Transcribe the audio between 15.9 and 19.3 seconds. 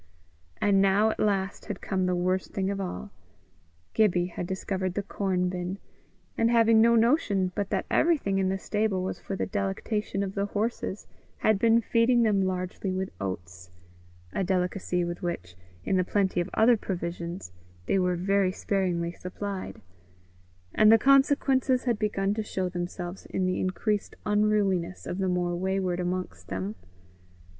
the plenty of other provisions, they were very sparingly